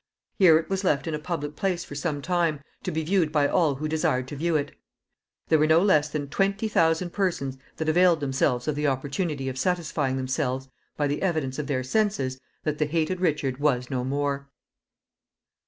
Here 0.39 0.57
it 0.57 0.67
was 0.67 0.83
left 0.83 1.05
in 1.05 1.13
a 1.13 1.19
public 1.19 1.55
place 1.55 1.83
for 1.83 1.93
some 1.93 2.23
time, 2.23 2.61
to 2.81 2.89
be 2.91 3.03
viewed 3.03 3.31
by 3.31 3.47
all 3.47 3.75
who 3.75 3.87
desired 3.87 4.27
to 4.29 4.35
view 4.35 4.55
it. 4.55 4.71
There 5.49 5.59
were 5.59 5.67
no 5.67 5.79
less 5.79 6.09
than 6.09 6.27
twenty 6.27 6.67
thousand 6.67 7.11
persons 7.11 7.55
that 7.75 7.87
availed 7.87 8.19
themselves 8.19 8.67
of 8.67 8.73
the 8.73 8.87
opportunity 8.87 9.47
of 9.47 9.59
satisfying 9.59 10.17
themselves, 10.17 10.67
by 10.97 11.05
the 11.05 11.21
evidence 11.21 11.59
of 11.59 11.67
their 11.67 11.83
senses, 11.83 12.39
that 12.63 12.79
the 12.79 12.87
hated 12.87 13.21
Richard 13.21 13.57
was 13.59 13.91
no 13.91 14.03
more. 14.03 14.49